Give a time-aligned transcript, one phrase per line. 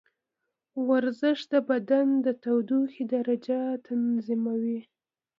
[0.89, 4.79] ورزش د بدن د تودوخې درجه تنظیموي.